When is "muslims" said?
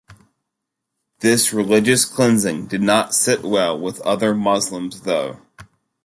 4.33-5.01